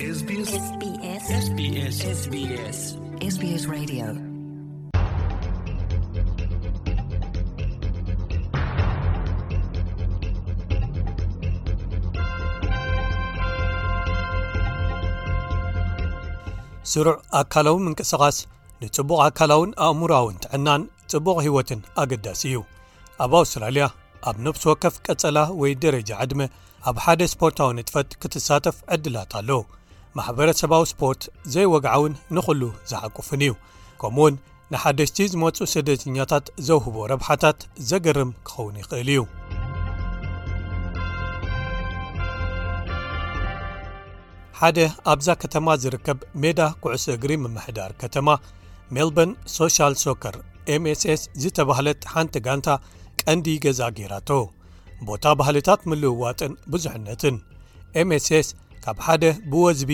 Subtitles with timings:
[0.00, 0.44] ስሩዕ
[17.38, 18.38] ኣካላዊ ምንቅስቓስ
[18.82, 20.82] ንጽቡቕ ኣካላዊን ኣእሙራዊን ትዕናን
[21.12, 22.56] ጽቡቕ ህይወትን ኣገዳሲ እዩ
[23.24, 23.84] ኣብ ኣውስትራልያ
[24.30, 26.40] ኣብ ነብሲ ወከፍ ቀጸላ ወይ ደረጃ ዓድመ
[26.90, 29.60] ኣብ ሓደ ስፖርታዊ ጥፈት ክትሳተፍ ዕድላት ኣለዉ
[30.18, 31.22] ማሕበረሰባዊ ስፖርት
[31.54, 33.52] ዘይወግዓውን ንኹሉ ዝሓቁፍን እዩ
[34.02, 34.34] ከምኡ ውን
[34.72, 37.58] ንሓደሽቲ ዝመፁኡ ስደተኛታት ዘውህቦ ረብሓታት
[37.90, 39.20] ዘገርም ክኸውን ይኽእል እዩ
[44.60, 44.78] ሓደ
[45.12, 48.26] ኣብዛ ከተማ ዝርከብ ሜዳ ኩዕሶ እግሪ ምምሕዳር ከተማ
[48.96, 50.36] ሜልበን ሶሻል ሶከር
[50.74, 51.04] ኤምss
[51.42, 52.68] ዝተባህለት ሓንቲ ጋንታ
[53.20, 54.28] ቀንዲ ገዛ ገይራቶ
[55.08, 57.36] ቦታ ባህልታት ምልውዋጥን ብዙሕነትን
[58.08, 58.26] ምss
[58.84, 59.90] ካብ ሓደ ብወዝቢ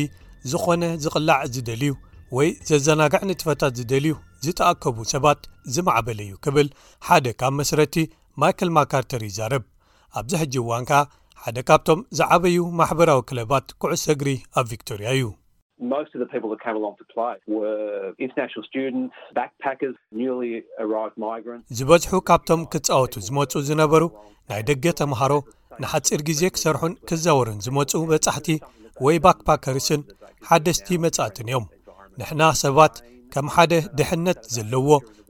[0.51, 1.91] ዝኾነ ዝቕላዕ ዝደልዩ
[2.37, 4.13] ወይ ዘዘናግዕ ንጥፈታት ዝደልዩ
[4.45, 5.41] ዝጠኣከቡ ሰባት
[5.75, 6.69] ዝማዕበለ እዩ ክብል
[7.07, 7.95] ሓደ ካብ መሰረቲ
[8.43, 9.65] ማይከል ማካርተር ይዛርብ
[10.21, 10.93] ኣብዚ ሕጂ እዋንከ
[11.47, 15.27] ሓደ ካብቶም ዝዓበዩ ማሕበራዊ ክለባት ኩዕሰግሪ ኣብ ቪክቶርያ እዩ
[21.79, 24.03] ዝበዝሑ ካብቶም ክፃወቱ ዝመፁ ዝነበሩ
[24.51, 25.33] ናይ ደገ ተምሃሮ
[25.83, 28.49] ንሓፂር ግዜ ክሰርሑን ክዛወርን ዝመፁ መጻሕቲ
[29.05, 30.03] ወይ ባክ ፓከርስን
[30.49, 31.65] ሓደስቲ መጻእትን እዮም
[32.21, 32.95] ንሕና ሰባት
[33.33, 34.89] ከም ሓደ ድሕነት ዘለዎ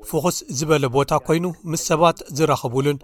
[0.08, 2.98] ፍኩስ ዝበለ ቦታ ኮይኑ ምስ ሰባት ዝረኸብሉን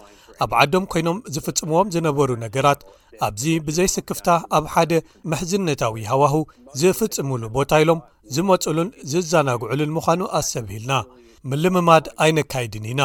[0.45, 2.81] ኣብ ዓዶም ኮይኖም ዝፍፅምዎም ዝነበሩ ነገራት
[3.27, 4.93] ኣብዚ ብዘይስክፍታ ኣብ ሓደ
[5.31, 6.35] ምሕዝነታዊ ሃዋህ
[6.81, 8.01] ዝፍፅምሉ ቦታ ኢሎም
[8.37, 10.93] ዝመፁሉን ዝዘናግዕሉን ምዃኑ ኣስሰብሂልና
[11.51, 13.03] ምልምማድ ኣይነካይድን ኢና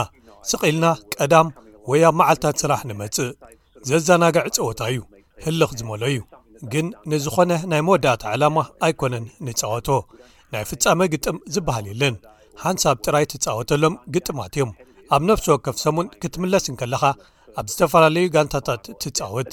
[0.50, 1.48] ስቕልና ቀዳም
[1.92, 3.32] ወይ ኣብ መዓልታት ስራሕ ንመፅእ
[3.88, 4.98] ዘዘናግዕ ፀወታ እዩ
[5.44, 6.20] ህልኽ ዝመሎ እዩ
[6.74, 9.88] ግን ንዝኾነ ናይ መወዳእታ ዓላማ ኣይኮነን ንጻወቶ
[10.54, 12.16] ናይ ፍጻመ ግጥም ዝብሃል የለን
[12.64, 14.72] ሃንሳብ ጥራይ ትጻወተሎም ግጥማት እዮም
[15.16, 17.04] ኣብ ነፍሲ ወከፍ ሰሙን ክትምለስ ንከለኻ
[17.60, 19.50] ኣብ ዝተፈላለዩ ጋንታታት ትጻወት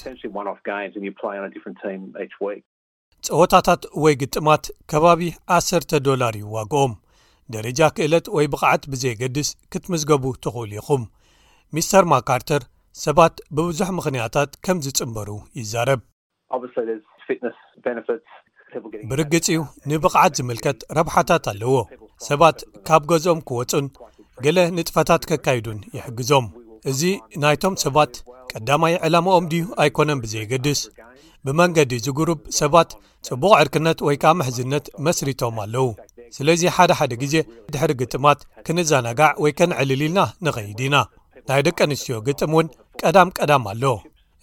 [3.34, 5.20] ፀወታታት ወይ ግጥማት ከባቢ
[5.60, 6.92] 10ተ ዶላር ይዋግኦም
[7.54, 11.02] ደረጃ ክእለት ወይ ብቕዓት ብዘይገድስ ክትምዝገቡ ትኽእሉ ኢኹም
[11.74, 12.62] ሚስተር ማካርተር
[13.02, 15.28] ሰባት ብብዙሕ ምኽንያታት ከምዝጽንበሩ
[15.60, 16.00] ይዛረብ
[19.10, 19.60] ብርግፂ ዩ
[19.90, 21.72] ንብቕዓት ዝምልከት ረብሓታት ኣለዎ
[22.28, 23.86] ሰባት ካብ ገዝኦም ክወፁን
[24.44, 26.46] ገለ ንጥፈታት ከካይዱን ይሕግዞም
[26.90, 27.00] እዚ
[27.44, 28.14] ናይቶም ሰባት
[28.52, 30.80] ቀዳማይ ዕላማኦም ድዩ ኣይኮነን ብዘይገድስ
[31.46, 32.90] ብመንገዲ ዝጉሩብ ሰባት
[33.26, 35.86] ጽቡቅ ዕርክነት ወይ ከዓ መሕዝነት መስሪቶም ኣለዉ
[36.38, 37.34] ስለዚ ሓደሓደ ግዜ
[37.72, 40.96] ድሕሪ ግጥማት ክንዘነጋዕ ወይ ከንዕልልኢልና ንኸይድ ኢና
[41.48, 42.66] ናይ ደቂ ኣንስትዮ ግጥም እውን
[43.00, 43.84] ቀዳም ቀዳም ኣለ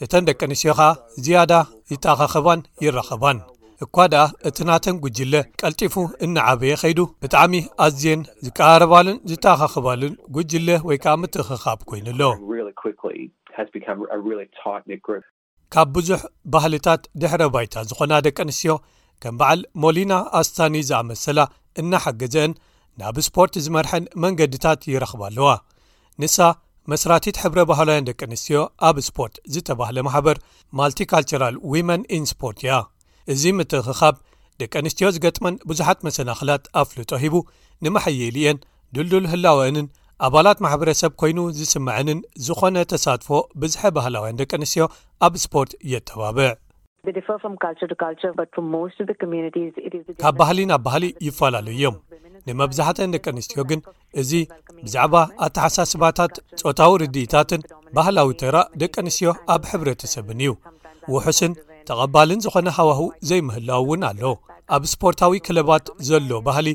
[0.06, 0.90] እተን ደቂ ኣንስትዮ ከዓ
[1.26, 1.54] ዝያዳ
[1.92, 3.38] ይተኻኸባን ይራኸባን
[3.86, 5.96] እኳ ድኣ እቲ ናተን ጉጅለ ቀልጢፉ
[6.26, 7.54] እናዓበየ ኸይዱ ብጣዕሚ
[7.86, 12.22] ኣዝየን ዝቀራርባሉን ዝተኸኸባሉን ጉጅለ ወይ ከዓ ምትክኻብ ኮይኑኣሎ
[15.74, 16.22] ካብ ብዙሕ
[16.54, 18.72] ባህልታት ድሕረ ባይታ ዝኾና ደቂ ኣንስትዮ
[19.24, 21.40] ከም በዓል ሞሊና ኣስታኒ ዝኣመሰላ
[21.82, 22.54] እናሓገዘአን
[23.02, 25.50] ናብ ስፖርት ዝመርሐን መንገድታት ይረኽባ ኣለዋ
[26.22, 26.38] ንሳ
[26.92, 30.38] መስራቲት ሕብረ ባህላውያን ደቂ ኣንስትዮ ኣብ ስፖርት ዝተባህለ ማሕበር
[30.80, 32.74] ማልቲካልቸራል ዊመን ኢንስፖርት እያ
[33.34, 34.16] እዚ ምትክኻብ
[34.62, 37.36] ደቂ ኣንስትዮ ዝገጥመን ብዙሓት መሰናኽላት ኣፍልጦ ሂቡ
[37.86, 38.60] ንማሐየሊ እየን
[38.98, 39.88] ድልዱል ህላወንን
[40.28, 43.30] ኣባላት ማሕበረሰብ ኮይኑ ዝስምዐንን ዝኾነ ተሳትፎ
[43.64, 44.84] ብዝሐ ባህላውያን ደቂ ኣንስትዮ
[45.28, 46.50] ኣብ ስፖርት የተባብዕ
[50.24, 51.96] ካብ ባህሊ ናብ ባህሊ ይፋላለ እዮም
[52.48, 53.80] ንመብዛሕተን ደቂ ኣንስትዮ ግን
[54.22, 54.32] እዚ
[54.86, 55.14] ብዛዕባ
[55.46, 56.34] ኣተሓሳስባታት
[56.66, 57.62] ፆታዊ ርዲኢታትን
[57.98, 60.52] ባህላዊ ተራ ደቂ ኣንስትዮ ኣብ ሕብረተሰብን እዩ
[61.14, 61.56] ውሑስን
[61.90, 63.02] ተቐባልን ዝኾነ ሃዋህ
[63.32, 64.24] ዘይምህላው እውን ኣሎ
[64.78, 66.68] ኣብ ስፖርታዊ ክለባት ዘሎ ባህሊ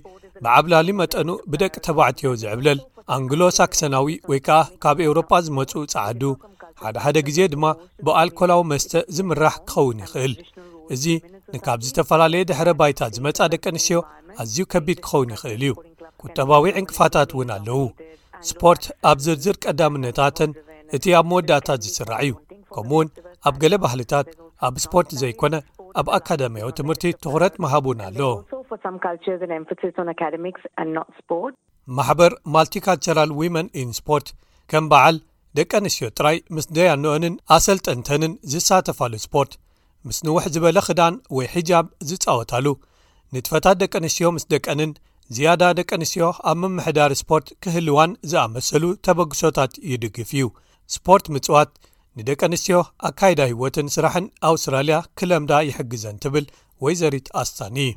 [0.45, 2.81] ብዓብላሊ መጠኑ ብደቂ ተባዕትዮ ዝዕብለል
[3.17, 6.23] ኣንግሎ ሳክሰናዊ ወይ ከዓ ካብ ኤውሮፓ ዝመፁ ፀዓዱ
[6.85, 7.67] ሓደ ሓደ ግዜ ድማ
[8.07, 10.33] ብኣልኮላዊ መስተ ዝምራሕ ክኸውን ይኽእል
[10.95, 11.05] እዚ
[11.55, 13.99] ንካብ ዝተፈላለየ ድሕረ ባይታት ዝመጻ ደቂ ኣንስትዮ
[14.43, 15.73] ኣዝዩ ከቢድ ክኸውን ይኽእል እዩ
[16.23, 17.79] ቁጠባዊ ዕንቅፋታት እውን ኣለዉ
[18.47, 20.51] እስፖርት ኣብ ዝርዝር ቀዳምነታትን
[20.97, 22.33] እቲ ኣብ መወዳእታት ዝስራዕ እዩ
[22.75, 23.09] ከምኡ ውን
[23.49, 24.29] ኣብ ገለ ባህልታት
[24.69, 25.55] ኣብ ስፖርት ዘይኮነ
[26.01, 28.21] ኣብ ኣካደምያዊ ትምህርቲ ትዅረት መሃብ እውን ኣሎ
[31.97, 34.29] ማሕበር ማልቲካልቸራል ዊመን ኢን ስፖርት
[34.71, 35.17] ከም በዓል
[35.57, 39.53] ደቀ ኣንስትዮ ጥራይ ምስ ደያንኦንን ኣሰልጠንተንን ዝሳተፋሉ ስፖርት
[40.07, 42.67] ምስ ንውሕ ዝበለ ክዳን ወይ ሒጃብ ዝፃወታሉ
[43.35, 44.93] ንጥፈታት ደቂ ኣንስትዮ ምስ ደቀንን
[45.37, 50.47] ዝያዳ ደቂ ኣንስትዮ ኣብ ምምሕዳር ስፖርት ክህልዋን ዝኣመሰሉ ተበግሶታት ይድግፍ እዩ
[50.97, 51.73] ስፖርት ምፅዋት
[52.19, 52.77] ንደቂ ኣንስትዮ
[53.11, 56.47] ኣካይዳ ህወትን ስራሕን ኣውስትራልያ ክለምዳ ይሕግዘን ትብል
[56.85, 57.91] ወይ ዘሪት ኣስታን እ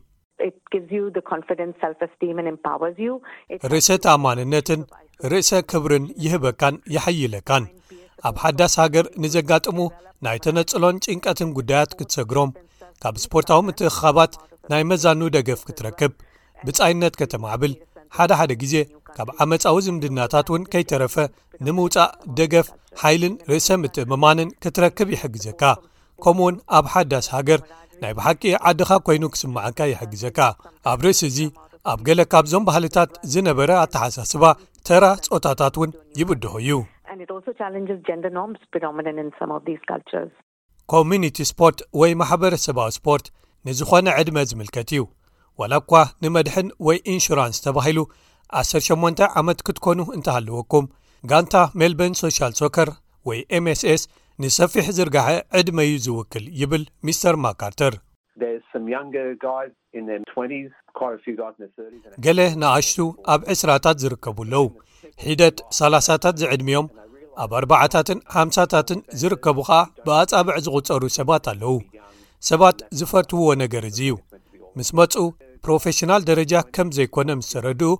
[3.71, 4.81] ርእሰ ተእማንነትን
[5.31, 7.63] ርእሰ ክብርን ይህበካን ይሐይለካን
[8.29, 9.77] ኣብ ሓዳስ ሃገር ንዘጋጥሙ
[10.25, 12.51] ናይ ተነጽሎን ጭንቀትን ጉዳያት ክትሰግሮም
[13.03, 14.31] ካብ ስፖርታዊ ምትኻባት
[14.71, 16.13] ናይ መዛኑ ደገፍ ክትረክብ
[16.67, 17.73] ብጻይነት ከተማዕብል
[18.15, 18.75] ሓደ ሓደ ግዜ
[19.15, 21.15] ካብ ዓመፃዊ ዝምድናታት እውን ከይተረፈ
[21.65, 22.67] ንምውፃእ ደገፍ
[23.01, 25.61] ሓይልን ርእሰ ምትእምማንን ክትረክብ ይሕግዘካ
[26.23, 27.59] ከምኡ ውን ኣብ ሓዳስ ሃገር
[28.03, 30.39] ናይ ብሓቂ ዓድኻ ኮይኑ ክስምዓካ ይሕግዘካ
[30.91, 31.39] ኣብ ርእሲ እዚ
[31.91, 34.43] ኣብ ገለ ካብዞም ባህልታት ዝነበረ ኣተሓሳስባ
[34.87, 36.69] ተራ ፆታታት ውን ይብድሑ እዩ
[40.93, 43.25] ኮሚኒቲ ስፖርት ወይ ማሕበረሰባዊ ስፖርት
[43.67, 45.01] ንዝኾነ ዕድመ ዝምልከት እዩ
[45.61, 45.93] ዋላ እኳ
[46.23, 47.99] ንመድሕን ወይ ኢንሹራንስ ተባሂሉ
[48.59, 50.85] 108 ዓመት ክትኮኑ እንተሃለወኩም
[51.29, 52.89] ጋንታ ሜልበን ሶሻል ሶከር
[53.29, 54.03] ወይ ኤምስስ
[54.43, 57.93] ንሰፊሕ ዝርግሐ ዕድመዩ ዝውክል ይብል ሚስተር ማካርተር
[62.25, 62.97] ገለ ንኣሽቱ
[63.33, 64.63] ኣብ 2ስራታት ዝርከቡኣለዉ
[65.23, 66.87] ሒደት 30ታት ዝዕድሚዮም
[67.45, 69.69] ኣብ 40ታትን ሓም0ታትን ዝርከቡኸ
[70.05, 71.73] ብኣጻብዕ ዝቝጸሩ ሰባት ኣለዉ
[72.51, 74.17] ሰባት ዝፈርትውዎ ነገር እዙይ እዩ
[74.79, 75.13] ምስ መጹ
[75.65, 77.91] ፕሮፌሽናል ደረጃ ከም ዘይኰነ ምስ ሰረድኡ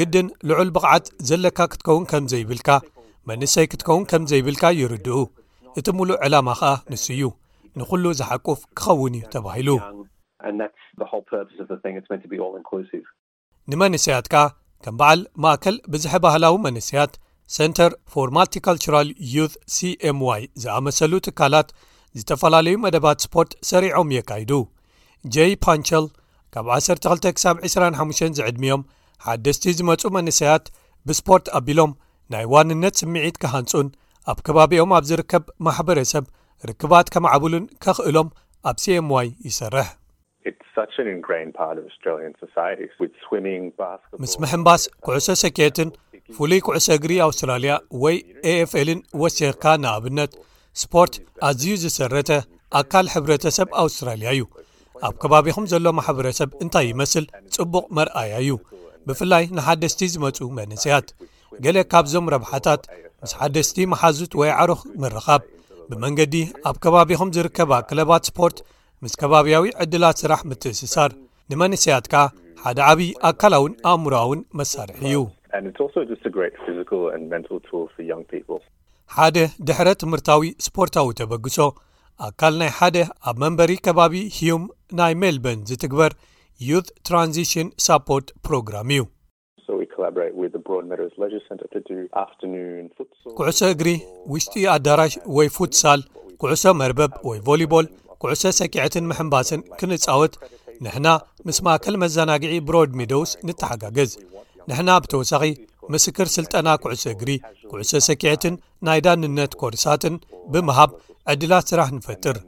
[0.00, 2.70] ግድን ልዑል ብቕዓት ዘለካ ክትከውን ከም ዘይብልካ
[3.30, 5.18] መንሰይ ክትከውን ከም ዘይብልካ ይርድኡ
[5.80, 7.22] እቲ ሙሉእ ዕላማ ከኣ ንስ እዩ
[7.78, 9.70] ንኹሉ ዝሓቁፍ ክኸውን እዩ ተባሂሉ
[13.72, 14.36] ንመንሰያት ከ
[14.84, 17.12] ከም በዓል ማእከል ብዝሐ ባህላዊ መንሰያት
[17.56, 19.44] ሰንተር ፎር ማልቲካልቱራል ዮ
[19.74, 21.68] ሲmይ ዝኣመሰሉ ትካላት
[22.18, 24.52] ዝተፈላለዩ መደባት ስፖርት ሰሪዖም የካይዱ
[25.34, 26.06] j ፓንቸል
[26.54, 28.86] ካብ 12 ክሳብ 25 ዝዕድሚዮም
[29.26, 30.64] ሓደስቲ ዝመፁ መንሰያት
[31.08, 31.92] ብስፖርት ኣቢሎም
[32.34, 33.88] ናይ ዋንነት ስምዒት ካሃንፁን
[34.32, 36.24] ኣብ ከባቢኦም ኣብ ዝርከብ ማሕበረሰብ
[36.70, 38.28] ርክባት ከማዕብሉን ከኽእሎም
[38.70, 39.88] ኣብ ሲmይ ይሰርሕ
[44.22, 45.90] ምስ ምሕንባስ ኩዕሶ ሰኬትን
[46.36, 47.72] ፍሉይ ኩዕሶ እግሪ ኣውስትራልያ
[48.02, 48.16] ወይ
[48.52, 50.32] ኤፍኤልን ወሲኽካ ንኣብነት
[50.82, 51.14] ስፖርት
[51.48, 52.30] ኣዝዩ ዝሰረተ
[52.80, 54.44] ኣካል ሕብረተሰብ ኣውስትራልያ እዩ
[55.06, 57.24] ኣብ ከባቢኹም ዘሎ ማሕበረሰብ እንታይ ይመስል
[57.56, 58.52] ጽቡቕ መርኣያ እዩ
[59.08, 61.08] ብፍላይ ንሓደስቲ ዝመፁ መንሰያት
[61.64, 62.82] ገሌ ካብዞም ረብሓታት
[63.22, 65.42] ምስ ሓደስቲ መሓዙት ወይ ዓሩኽ ምረኻብ
[65.90, 66.34] ብመንገዲ
[66.68, 68.58] ኣብ ከባቢኹም ዝርከባ ክለባት ስፖርት
[69.04, 71.10] ምስ ከባብያዊ ዕድላት ስራሕ ምትእስሳር
[71.52, 72.24] ንመንስያት ከዓ
[72.64, 75.16] ሓደ ዓብዪ ኣካላውን ኣእምራውን መሳርሒ እዩ
[79.16, 79.36] ሓደ
[79.68, 81.56] ድሕረ ትምህርታዊ ስፖርታዊ ተበግሶ
[82.28, 82.96] ኣካል ናይ ሓደ
[83.30, 84.64] ኣብ መንበሪ ከባቢ ሂዩም
[85.00, 86.12] ናይ ሜልበን ዝትግበር
[86.68, 89.02] ዩ ትራንዚሽን ሳፖርት ፕሮግራም እዩ
[93.38, 93.88] ኩዕሶ እግሪ
[94.32, 96.00] ውሽጢ ኣዳራሽ ወይ ፉትሳል
[96.42, 97.86] ኩዕሶ መርበብ ወይ ቮለቦል
[98.22, 100.34] ኩዕሶ ሰኪዐትን ምሕንባስን ክንፃወት
[100.84, 101.08] ንሕና
[101.46, 104.12] ምስ ማእከል መዘናግዒ ብሮድ ሜደውስ ንተሓጋገዝ
[104.68, 105.44] ንሕና ብተወሳኺ
[105.94, 107.30] ምስክር ስልጠና ኩዕሶ እግሪ
[107.70, 108.54] ኩዕሶ ሰኪዕትን
[108.88, 110.14] ናይ ዳንነት ኮርሳትን
[110.52, 110.90] ብምሃብ
[111.32, 112.38] ዕድላት ስራሕ ንፈጥር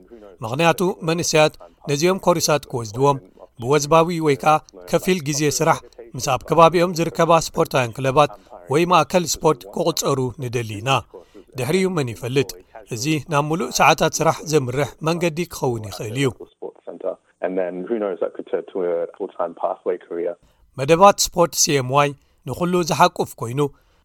[0.43, 1.53] ምኽንያቱ መንእስያት
[1.91, 3.19] ነዚኦም ኮርሳት ክወዝድዎም
[3.63, 4.55] ብወዝባዊ ወይ ከዓ
[4.91, 5.79] ከፊል ግዜ ስራሕ
[6.17, 8.31] ምስ ኣብ ከባቢኦም ዝርከባ ስፖርታውያን ክለባት
[8.73, 10.89] ወይ ማእከል ስፖርት ክቝጸሩ ንደሊና
[11.59, 12.51] ድሕርዩ መን ይፈልጥ
[12.95, 16.31] እዚ ናብ ምሉእ ሰዓታት ስራሕ ዘምርሕ መንገዲ ክኸውን ይኽእል እዩ
[20.81, 22.11] መደባት ስፖርት ሲኤምይ
[22.51, 23.61] ንዅሉ ዝሓቁፍ ኮይኑ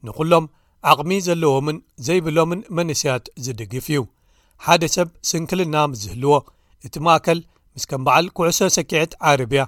[0.07, 0.45] ንዅሎም
[0.91, 1.77] ዓቕሚ ዘለዎምን
[2.07, 3.99] ዘይብሎምን መንስያት ዝድግፍ እዩ
[4.65, 6.33] ሓደ ሰብ ስንክልና ምስዝህልዎ
[6.87, 7.39] እቲ ማእከል
[7.75, 9.63] ምስ ከም በዓል ኩዕሶ ሰኪዕት ዓረብያ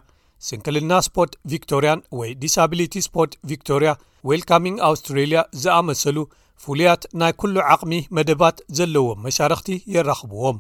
[0.48, 3.92] ስንክልና ስፖርት ቪክቶሪያን ወይ ዲስብሊቲ ስፖርት ቪክቶሪያ
[4.30, 6.18] ዌልካሚንግ ኣውስትራልያ ዝኣመሰሉ
[6.64, 10.58] ፍሉያት ናይ ኩሉ ዓቕሚ መደባት ዘለዎም መሻርክቲ የራኽብዎም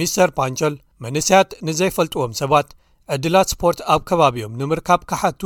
[0.00, 0.74] ሚስተር ፓንቸል
[1.04, 2.68] መንስያት ንዘይፈልጥዎም ሰባት
[3.16, 5.40] ዕድላት ስፖርት ኣብ ከባቢኦም ንምርካብ ካሓቱ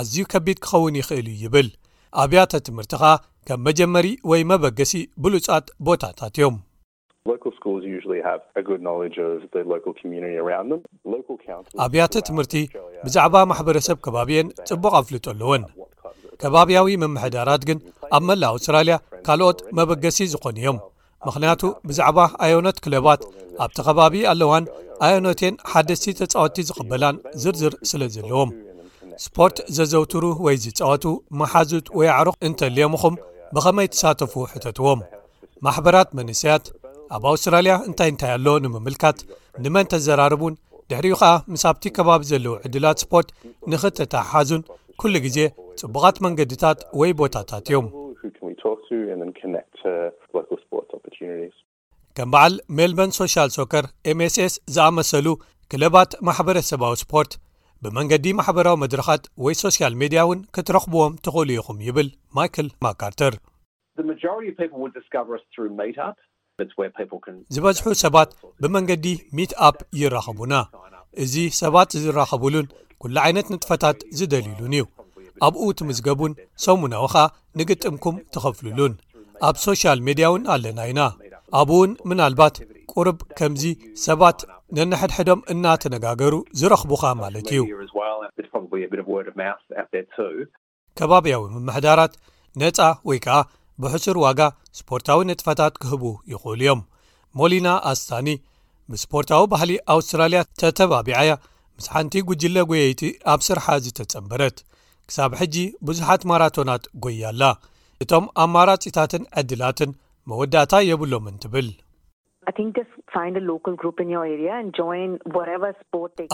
[0.00, 1.68] ኣዝዩ ከቢድ ክኸውን ይኽእል እ ይብል
[2.22, 3.12] ኣብያተ ትምህርቲ ከኣ
[3.48, 4.94] ከም መጀመሪ ወይ መበገሲ
[5.26, 6.56] ብሉጻት ቦታታት እዮም
[11.86, 12.54] ኣብያተ ትምህርቲ
[13.06, 15.62] ብዛዕባ ማሕበረሰብ ከባቢን ፅቡቅ ኣፍልጦ ኣለዎን
[16.42, 17.78] ከባብያዊ መምሕዳራት ግን
[18.16, 18.94] ኣብ መላእ ኣውስትራልያ
[19.26, 20.78] ካልኦት መበገሲ ዝኾኑ እዮም
[21.26, 23.20] ምክንያቱ ብዛዕባ ኣዮኖት ክለባት
[23.64, 24.64] ኣብቲ ከባቢ ኣለዋን
[25.06, 28.50] ኣዮኖቴን ሓደስቲ ተፃወቲ ዝቕበላን ዝርዝር ስለ ዘለዎም
[29.24, 31.04] ስፖርት ዘዘውትሩ ወይ ዝፃወቱ
[31.40, 33.16] መሓዙት ወይ ኣዕሩኽ እንተልዮምኹም
[33.56, 35.00] ብኸመይ ትሳተፉ ሕተትዎም
[35.66, 36.64] ማሕበራት መንስያት
[37.16, 39.18] ኣብ ኣውስትራልያ እንታይ እንታይ ኣሎ ንምምልካት
[39.64, 40.54] ንመን ተዘራርቡን
[40.90, 43.28] ድሕሪኡ ከዓ ምስ ኣብቲ ከባቢ ዘለዉ ዕድላት ስፖርት
[43.72, 44.62] ንኽተታሓሓዙን
[45.00, 45.38] ኩሉ ግዜ
[45.80, 47.86] ጽቡቓት መንገዲታት ወይ ቦታታት እዮም
[49.38, 49.54] ከም
[52.32, 55.26] በዓል ሜልበን ሶሻል ሶከር ኤምስs ዝኣመሰሉ
[55.72, 57.32] ክለባት ማሕበረሰብዊ ስፖርት
[57.84, 63.34] ብመንገዲ ማሕበራዊ መድረኻት ወይ ሶሻል ሜድያ እውን ክትረኽብዎም ትኽእሉ ኢኹም ይብል ማይከል ማካርተር
[67.54, 68.30] ዝበዝሑ ሰባት
[68.62, 69.06] ብመንገዲ
[69.36, 70.52] ሚትኣፕ ይራኸቡና
[71.22, 72.66] እዚ ሰባት ዝራኸቡሉን
[73.02, 74.84] ኩሉ ዓይነት ንጥፈታት ዝደሊሉን እዩ
[75.46, 76.32] ኣብኡ ትምዝገቡን
[76.64, 77.24] ሰሙናዊ ከዓ
[77.60, 78.92] ንግጥምኩም ተኸፍሉሉን
[79.48, 81.00] ኣብ ሶሻል ሜድያውን ኣለና ኢና
[81.60, 82.56] ኣብእውን ምናልባት
[82.92, 83.64] ቁርብ ከምዚ
[84.06, 84.38] ሰባት
[84.78, 87.60] ነነሐድሕዶም እናተነጋገሩ ዝረኽቡካ ማለት እዩ
[90.98, 92.12] ከባብያዊ ምምሕዳራት
[92.62, 92.78] ነፃ
[93.10, 93.38] ወይ ከኣ
[93.82, 94.40] ብሕሱር ዋጋ
[94.78, 96.02] ስፖርታዊ ንጥፈታት ክህቡ
[96.32, 96.80] ይኽእሉ እዮም
[97.38, 98.28] ሞሊና ኣስታኒ
[98.92, 101.30] ብስፖርታዊ ባህሊ ኣውስትራልያ ተተባቢዓያ
[101.76, 103.02] ምስ ሓንቲ ጕጅለ ጐየይቲ
[103.32, 104.56] ኣብ ስርሓ ዝተጸንበረት
[105.08, 105.56] ክሳብ ሕጂ
[105.88, 107.42] ብዙሓት ማራቶናት ጐያኣላ
[108.04, 109.90] እቶም ኣብ ማራጺታትን ዕድላትን
[110.30, 111.66] መወዳእታ የብሎምን ትብል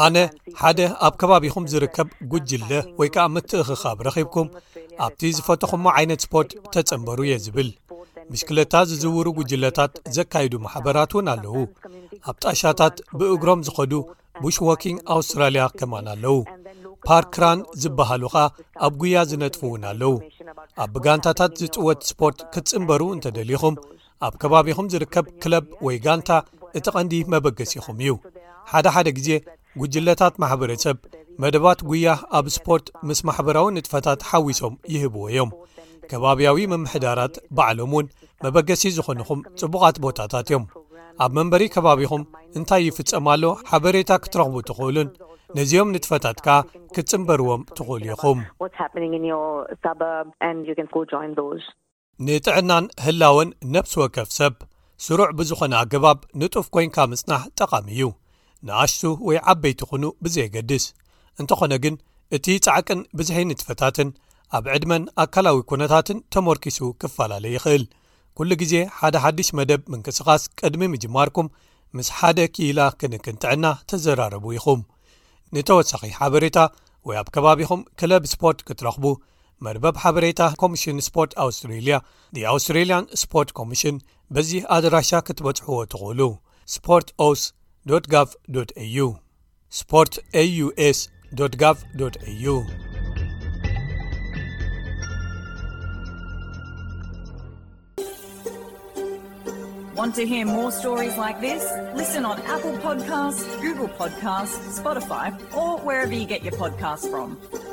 [0.05, 0.17] ኣነ
[0.61, 4.49] ሓደ ኣብ ከባቢኹም ዝርከብ ጕጅለ ወይ ከዓ ምትእክኻብ ረኺብኩም
[5.07, 7.69] ኣብቲ ዝፈትኹሞ ዓይነት ስፖርት ተጽንበሩ እየ ዝብል
[8.33, 11.57] ምሽክለታ ዝዝውሩ ጕጅለታት ዘካይዱ ማሕበራት እውን ኣለዉ
[12.31, 13.93] ኣብ ጣሻታት ብእግሮም ዝኸዱ
[14.43, 16.37] ቡሽ ዋኪንግ ኣውስትራልያ ከማኣን ኣለዉ
[17.09, 18.37] ፓርክራን ዝበሃሉኻ
[18.87, 20.12] ኣብ ጉያ ዝነጥፉ እውን ኣለዉ
[20.85, 23.75] ኣብ ብጋንታታት ዝጽወት ስፖርት ክትጽምበሩ እንተ ደሊኹም
[24.27, 26.31] ኣብ ከባቢኹም ዝርከብ ክለብ ወይ ጋንታ
[26.79, 28.11] እቲ ቐንዲ መበገሲኹም እዩ
[28.73, 29.31] ሓደሓደ ግዜ
[29.83, 30.97] ጕጅለታት ማሕበረሰብ
[31.43, 35.50] መደባት ጉያህ ኣብ ስፖርት ምስ ማሕበራዊ ንጥፈታት ሓዊሶም ይህብዎ እዮም
[36.12, 38.07] ከባቢያዊ ምምሕዳራት በዕሎም እውን
[38.45, 40.65] መበገሲ ዝኾኑኹም ጽቡቓት ቦታታት እዮም
[41.25, 42.23] ኣብ መንበሪ ከባቢኹም
[42.59, 45.09] እንታይ ይፍጸማሎ ሓበሬታ ክትረኽቡ ትኽእሉን
[45.59, 46.57] ነዚኦም ንጥፈታት ከዓ
[46.95, 48.41] ክትጽንበርዎም ትኽእሉ ኢኹም
[52.29, 54.55] ንጥዕናን ህላወን ነብሲ ወከፍ ሰብ
[55.05, 58.03] ስሩዕ ብዝኾነ ኣገባብ ንጡፍ ኮንካ ምጽናሕ ጠቓሚ እዩ
[58.69, 60.85] ንኣሽቱ ወይ ዓበይቲ ይኹኑ ብዘየገድስ
[61.43, 61.95] እንተኾነ ግን
[62.39, 64.11] እቲ ጻዕቅን ብዝሒኒ ትፈታትን
[64.59, 67.85] ኣብ ዕድመን ኣካላዊ ኩነታትን ተመርኪሱ ክፈላለየ ይኽእል
[68.39, 71.49] ኩሉ ግዜ ሓደ ሓድሽ መደብ ምንቅስኻስ ቅድሚ ምጅማርኩም
[71.99, 74.83] ምስ ሓደ ክኢላ ክንክን ጥዕና ተዘራርቡ ኢኹም
[75.55, 76.59] ንተወሳኺ ሓበሬታ
[77.09, 79.05] ወይ ኣብ ከባቢኹም ክለብ ስፖርት ክትረኽቡ
[79.67, 81.95] መርበብ ሓበሬታ ኮሚሽን ስፖርት ኣውስትሬልያ
[82.52, 83.97] ኣውስትሬልያን ስፖርት ኮሚሽን
[84.35, 86.21] በዚ ኣድራሻ ክትበጽሕዎ ትኽእሉ
[86.76, 87.43] ስፖርት ኦውስ
[88.76, 89.09] au
[89.79, 90.14] ስፖርት
[90.87, 91.00] aus
[107.17, 107.70] au